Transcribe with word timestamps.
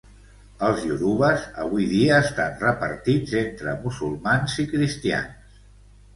Els 0.67 0.85
iorubes 0.85 1.43
avui 1.63 1.85
dia 1.91 2.15
estan 2.29 2.57
repartits 2.63 3.37
entre 3.43 3.75
musulmans 3.85 4.59
i 4.67 4.69
cristians. 4.75 5.63